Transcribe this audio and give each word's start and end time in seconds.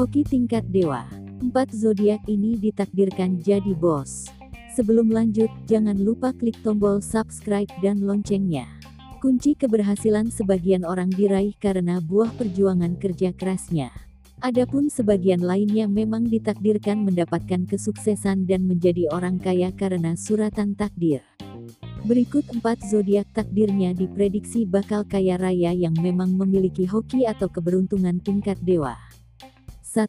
Hoki 0.00 0.24
tingkat 0.24 0.64
dewa. 0.72 1.04
Empat 1.44 1.76
zodiak 1.76 2.24
ini 2.24 2.56
ditakdirkan 2.56 3.36
jadi 3.36 3.76
bos. 3.76 4.32
Sebelum 4.72 5.12
lanjut, 5.12 5.52
jangan 5.68 5.98
lupa 6.00 6.32
klik 6.32 6.56
tombol 6.64 7.04
subscribe 7.04 7.68
dan 7.84 8.00
loncengnya. 8.00 8.64
Kunci 9.20 9.52
keberhasilan 9.52 10.32
sebagian 10.32 10.88
orang 10.88 11.12
diraih 11.12 11.52
karena 11.60 12.00
buah 12.00 12.32
perjuangan 12.32 12.96
kerja 12.96 13.36
kerasnya. 13.36 13.92
Adapun 14.40 14.88
sebagian 14.88 15.44
lainnya 15.44 15.84
memang 15.84 16.24
ditakdirkan 16.24 17.04
mendapatkan 17.04 17.68
kesuksesan 17.68 18.48
dan 18.48 18.64
menjadi 18.64 19.12
orang 19.12 19.36
kaya 19.36 19.68
karena 19.76 20.16
suratan 20.16 20.72
takdir. 20.72 21.20
Berikut 22.00 22.48
empat 22.48 22.80
zodiak 22.88 23.28
takdirnya 23.36 23.92
diprediksi 23.92 24.64
bakal 24.64 25.04
kaya 25.04 25.36
raya 25.36 25.68
yang 25.76 25.92
memang 26.00 26.32
memiliki 26.32 26.88
hoki 26.88 27.28
atau 27.28 27.52
keberuntungan 27.52 28.16
tingkat 28.24 28.56
dewa. 28.64 28.96
1. 29.84 30.08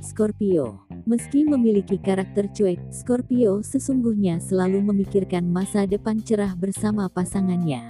Scorpio 0.00 0.88
Meski 1.04 1.44
memiliki 1.44 2.00
karakter 2.00 2.48
cuek, 2.56 2.80
Scorpio 2.88 3.60
sesungguhnya 3.60 4.40
selalu 4.40 4.80
memikirkan 4.80 5.44
masa 5.44 5.84
depan 5.84 6.24
cerah 6.24 6.56
bersama 6.56 7.04
pasangannya. 7.12 7.84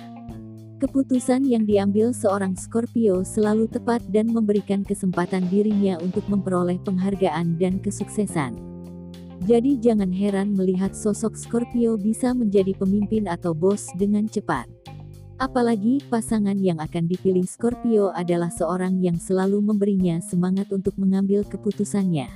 Keputusan 0.83 1.47
yang 1.47 1.63
diambil 1.65 2.11
seorang 2.11 2.59
Scorpio 2.59 3.23
selalu 3.23 3.71
tepat 3.71 4.03
dan 4.11 4.27
memberikan 4.27 4.83
kesempatan 4.83 5.47
dirinya 5.47 6.03
untuk 6.03 6.27
memperoleh 6.27 6.83
penghargaan 6.83 7.63
dan 7.63 7.79
kesuksesan. 7.79 8.76
Jadi 9.45 9.77
jangan 9.77 10.09
heran 10.09 10.57
melihat 10.57 10.97
sosok 10.97 11.37
Scorpio 11.37 12.01
bisa 12.01 12.33
menjadi 12.33 12.73
pemimpin 12.73 13.29
atau 13.29 13.53
bos 13.53 13.93
dengan 14.01 14.25
cepat. 14.25 14.65
Apalagi 15.37 16.01
pasangan 16.09 16.57
yang 16.57 16.81
akan 16.81 17.05
dipilih 17.05 17.45
Scorpio 17.45 18.09
adalah 18.17 18.49
seorang 18.49 19.05
yang 19.05 19.21
selalu 19.21 19.61
memberinya 19.61 20.17
semangat 20.25 20.73
untuk 20.73 20.97
mengambil 20.97 21.45
keputusannya. 21.45 22.33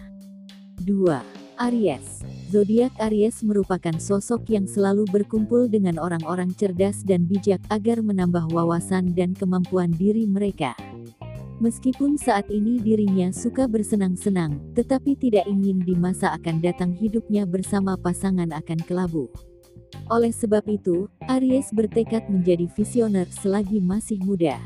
2. 0.85 1.41
Aries 1.61 2.21
Zodiak 2.53 2.93
Aries 3.01 3.41
merupakan 3.41 3.97
sosok 3.97 4.49
yang 4.53 4.69
selalu 4.69 5.09
berkumpul 5.09 5.71
dengan 5.71 5.97
orang-orang 5.97 6.53
cerdas 6.53 7.01
dan 7.07 7.25
bijak 7.25 7.63
agar 7.73 8.05
menambah 8.05 8.53
wawasan 8.53 9.17
dan 9.17 9.33
kemampuan 9.33 9.89
diri 9.95 10.29
mereka. 10.29 10.77
Meskipun 11.61 12.17
saat 12.17 12.49
ini 12.49 12.81
dirinya 12.81 13.29
suka 13.37 13.69
bersenang-senang, 13.69 14.73
tetapi 14.73 15.13
tidak 15.13 15.45
ingin 15.45 15.85
di 15.85 15.93
masa 15.93 16.33
akan 16.33 16.57
datang 16.65 16.97
hidupnya 16.97 17.45
bersama 17.45 18.01
pasangan 18.01 18.49
akan 18.49 18.81
kelabu. 18.89 19.29
Oleh 20.09 20.33
sebab 20.33 20.65
itu, 20.73 21.05
Aries 21.29 21.69
bertekad 21.77 22.33
menjadi 22.33 22.65
visioner 22.73 23.29
selagi 23.29 23.77
masih 23.77 24.17
muda, 24.25 24.57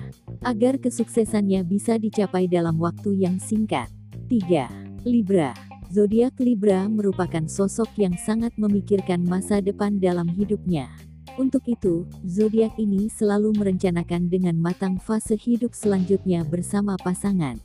agar 0.47 0.79
kesuksesannya 0.79 1.67
bisa 1.67 1.99
dicapai 1.99 2.47
dalam 2.47 2.79
waktu 2.79 3.27
yang 3.27 3.43
singkat. 3.43 3.91
3. 4.31 5.03
Libra 5.03 5.51
Zodiak 5.91 6.39
Libra 6.39 6.87
merupakan 6.87 7.43
sosok 7.51 7.91
yang 7.99 8.15
sangat 8.15 8.55
memikirkan 8.55 9.27
masa 9.27 9.59
depan 9.59 9.99
dalam 9.99 10.31
hidupnya. 10.31 10.91
Untuk 11.35 11.67
itu, 11.67 12.07
zodiak 12.23 12.79
ini 12.79 13.11
selalu 13.11 13.57
merencanakan 13.57 14.31
dengan 14.31 14.55
matang 14.61 15.01
fase 15.01 15.35
hidup 15.35 15.75
selanjutnya 15.75 16.45
bersama 16.47 16.95
pasangan. 17.01 17.59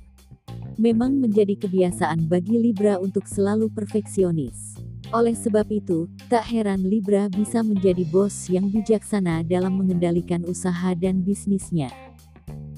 Memang 0.80 1.20
menjadi 1.20 1.60
kebiasaan 1.60 2.32
bagi 2.32 2.56
Libra 2.56 2.96
untuk 2.98 3.28
selalu 3.28 3.68
perfeksionis. 3.70 4.80
Oleh 5.12 5.34
sebab 5.34 5.68
itu, 5.74 6.08
tak 6.32 6.48
heran 6.48 6.86
Libra 6.86 7.28
bisa 7.28 7.60
menjadi 7.66 8.06
bos 8.08 8.48
yang 8.48 8.72
bijaksana 8.72 9.44
dalam 9.44 9.76
mengendalikan 9.76 10.46
usaha 10.48 10.96
dan 10.96 11.26
bisnisnya. 11.26 11.92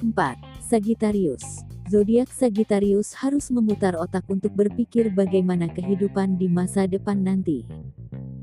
4. 0.01 0.15
Sagittarius 0.63 1.61
Zodiak 1.91 2.31
Sagittarius 2.31 3.11
harus 3.19 3.51
memutar 3.51 3.99
otak 3.99 4.23
untuk 4.31 4.55
berpikir 4.55 5.11
bagaimana 5.11 5.67
kehidupan 5.67 6.39
di 6.39 6.47
masa 6.47 6.87
depan 6.87 7.19
nanti. 7.19 7.67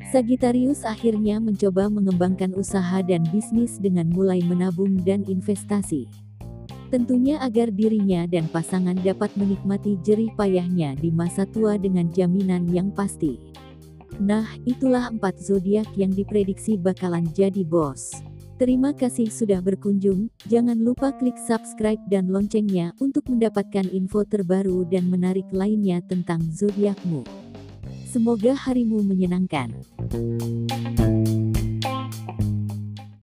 Sagittarius 0.08 0.88
akhirnya 0.88 1.36
mencoba 1.36 1.92
mengembangkan 1.92 2.56
usaha 2.56 3.04
dan 3.04 3.28
bisnis 3.28 3.76
dengan 3.76 4.08
mulai 4.08 4.40
menabung 4.40 4.96
dan 5.04 5.20
investasi. 5.28 6.08
Tentunya 6.88 7.36
agar 7.44 7.68
dirinya 7.68 8.24
dan 8.24 8.48
pasangan 8.48 8.96
dapat 9.04 9.28
menikmati 9.36 10.00
jerih 10.00 10.32
payahnya 10.32 10.96
di 10.96 11.12
masa 11.12 11.44
tua 11.44 11.76
dengan 11.76 12.08
jaminan 12.08 12.64
yang 12.72 12.88
pasti. 12.88 13.36
Nah, 14.16 14.48
itulah 14.64 15.12
empat 15.12 15.36
zodiak 15.44 15.92
yang 15.92 16.08
diprediksi 16.08 16.80
bakalan 16.80 17.28
jadi 17.36 17.60
bos. 17.60 18.16
Terima 18.56 18.96
kasih 18.96 19.28
sudah 19.28 19.60
berkunjung, 19.60 20.32
jangan 20.48 20.80
lupa 20.80 21.12
klik 21.20 21.36
subscribe 21.36 22.00
dan 22.08 22.32
loncengnya 22.32 22.96
untuk 22.98 23.28
mendapatkan 23.28 23.84
info 23.92 24.24
terbaru 24.24 24.88
dan 24.88 25.12
menarik 25.12 25.46
lainnya 25.52 26.00
tentang 26.08 26.40
zodiakmu. 26.48 27.37
Semoga 28.18 28.50
harimu 28.66 28.98
menyenangkan. 29.06 29.70